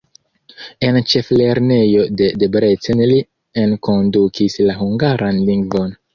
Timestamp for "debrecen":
2.45-3.05